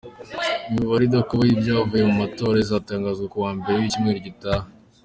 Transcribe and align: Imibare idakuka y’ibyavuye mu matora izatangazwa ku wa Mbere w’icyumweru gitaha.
Imibare 0.69 1.03
idakuka 1.05 1.43
y’ibyavuye 1.45 2.03
mu 2.09 2.15
matora 2.21 2.57
izatangazwa 2.65 3.25
ku 3.31 3.37
wa 3.43 3.51
Mbere 3.57 3.75
w’icyumweru 3.77 4.19
gitaha. 4.27 4.65